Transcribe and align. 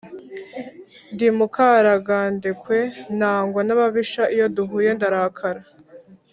Ndi 1.13 1.27
Mukaragandekwe 1.37 2.77
nangwa 3.19 3.61
n’ababisha 3.63 4.23
iyo 4.35 4.47
duhuye 4.55 4.89
ndarakara! 4.97 5.61